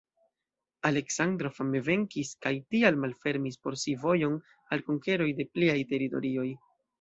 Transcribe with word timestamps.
Aleksandro 0.89 1.51
fame 1.57 1.81
venkis 1.89 2.31
kaj 2.45 2.53
tial 2.75 2.97
malfermis 3.03 3.59
por 3.67 3.77
si 3.83 3.93
vojon 4.07 4.41
al 4.79 4.83
konkeroj 4.89 5.29
de 5.43 5.47
pliaj 5.53 5.79
teritorioj. 5.95 6.49